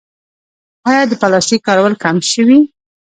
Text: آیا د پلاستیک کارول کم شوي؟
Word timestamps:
آیا 0.89 1.03
د 1.07 1.11
پلاستیک 1.21 1.61
کارول 1.67 1.93
کم 2.03 2.15
شوي؟ 2.31 2.59